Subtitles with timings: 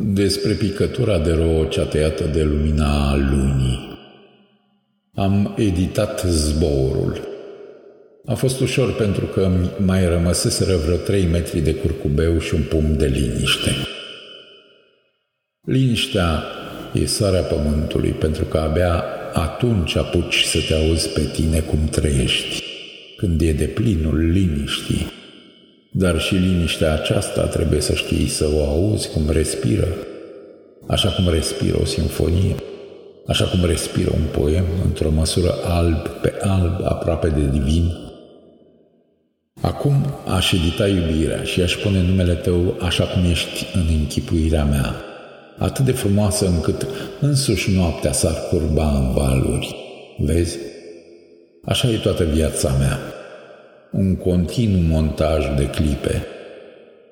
[0.00, 3.98] despre picătura de rouă cea tăiată de lumina lunii.
[5.14, 7.20] Am editat zborul.
[8.26, 9.50] A fost ușor pentru că
[9.84, 13.70] mai rămăseseră vreo trei metri de curcubeu și un pumn de liniște.
[15.66, 16.42] Liniștea
[16.92, 22.62] e sarea pământului pentru că abia atunci apuci să te auzi pe tine cum trăiești,
[23.16, 25.12] când e de plinul liniștii.
[25.96, 29.88] Dar și liniștea aceasta trebuie să știi să o auzi cum respiră,
[30.86, 32.54] așa cum respiră o sinfonie,
[33.26, 37.92] așa cum respiră un poem într-o măsură alb pe alb, aproape de divin.
[39.60, 39.94] Acum
[40.26, 44.94] aș edita iubirea și aș pune numele tău așa cum ești în închipuirea mea,
[45.58, 46.86] atât de frumoasă încât
[47.20, 49.76] însuși noaptea s-ar curba în valuri.
[50.18, 50.58] Vezi?
[51.64, 52.98] Așa e toată viața mea
[53.96, 56.22] un continuu montaj de clipe,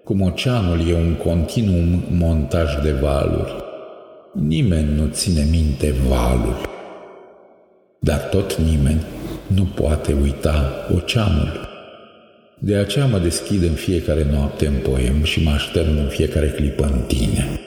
[0.04, 3.52] cum oceanul e un continuu montaj de valuri.
[4.32, 6.56] Nimeni nu ține minte valul,
[7.98, 9.00] dar tot nimeni
[9.46, 11.70] nu poate uita oceanul.
[12.58, 16.84] De aceea mă deschid în fiecare noapte în poem și mă aștern în fiecare clipă
[16.84, 17.60] în tine.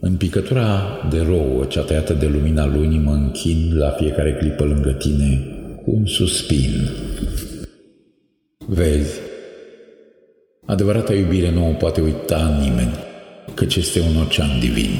[0.00, 4.90] În picătura de rouă cea tăiată de lumina lunii mă închin la fiecare clipă lângă
[4.90, 5.46] tine
[5.84, 6.88] cu un suspin
[8.72, 9.20] Vezi,
[10.66, 12.98] adevărata iubire nu o poate uita nimeni,
[13.54, 14.90] căci este un ocean divin.